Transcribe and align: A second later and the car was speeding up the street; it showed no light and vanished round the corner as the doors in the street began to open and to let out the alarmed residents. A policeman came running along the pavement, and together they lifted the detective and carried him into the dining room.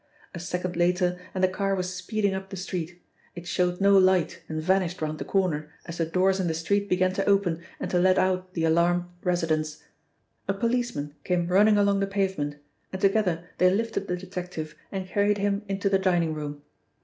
A 0.33 0.39
second 0.39 0.75
later 0.75 1.19
and 1.35 1.43
the 1.43 1.47
car 1.47 1.75
was 1.75 1.93
speeding 1.93 2.33
up 2.33 2.49
the 2.49 2.57
street; 2.57 2.99
it 3.35 3.45
showed 3.47 3.79
no 3.79 3.95
light 3.99 4.41
and 4.49 4.59
vanished 4.59 4.99
round 4.99 5.19
the 5.19 5.23
corner 5.23 5.71
as 5.85 5.99
the 5.99 6.07
doors 6.07 6.39
in 6.39 6.47
the 6.47 6.55
street 6.55 6.89
began 6.89 7.13
to 7.13 7.25
open 7.29 7.61
and 7.79 7.91
to 7.91 7.99
let 7.99 8.17
out 8.17 8.55
the 8.55 8.63
alarmed 8.65 9.05
residents. 9.23 9.83
A 10.47 10.55
policeman 10.55 11.13
came 11.23 11.45
running 11.49 11.77
along 11.77 11.99
the 11.99 12.07
pavement, 12.07 12.55
and 12.91 12.99
together 12.99 13.47
they 13.59 13.69
lifted 13.69 14.07
the 14.07 14.17
detective 14.17 14.73
and 14.91 15.05
carried 15.07 15.37
him 15.37 15.61
into 15.69 15.87
the 15.87 15.99
dining 15.99 16.33
room. 16.33 16.63